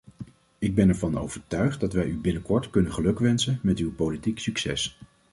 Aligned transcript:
Ik 0.59 0.75
ben 0.75 0.89
ervan 0.89 1.17
overtuigd 1.17 1.79
dat 1.79 1.93
wij 1.93 2.05
u 2.05 2.17
binnenkort 2.19 2.69
kunnen 2.69 2.93
gelukwensen 2.93 3.59
met 3.63 3.77
uw 3.79 3.93
politiek 3.95 4.39
succes. 4.39 4.99